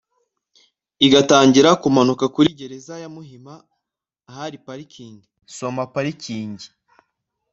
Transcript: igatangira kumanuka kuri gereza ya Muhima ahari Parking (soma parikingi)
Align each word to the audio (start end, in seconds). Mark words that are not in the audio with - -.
igatangira 1.05 1.69
kumanuka 1.81 2.25
kuri 2.35 2.49
gereza 2.59 2.93
ya 3.03 3.09
Muhima 3.15 3.53
ahari 4.29 4.57
Parking 4.65 5.15
(soma 5.57 5.83
parikingi) 5.93 6.67